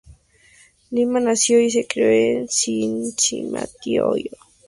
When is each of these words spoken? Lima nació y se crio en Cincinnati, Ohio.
Lima 0.91 1.19
nació 1.19 1.61
y 1.61 1.69
se 1.69 1.85
crio 1.85 2.09
en 2.09 2.49
Cincinnati, 2.49 3.99
Ohio. 3.99 4.31